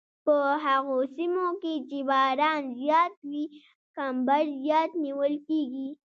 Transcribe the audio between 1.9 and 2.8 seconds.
باران